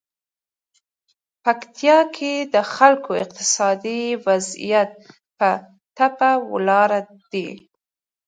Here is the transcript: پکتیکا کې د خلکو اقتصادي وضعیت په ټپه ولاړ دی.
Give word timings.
پکتیکا 1.43 1.97
کې 2.15 2.33
د 2.53 2.55
خلکو 2.73 3.11
اقتصادي 3.23 4.01
وضعیت 4.25 4.89
په 5.37 5.49
ټپه 5.95 6.31
ولاړ 6.51 6.89
دی. 7.31 7.49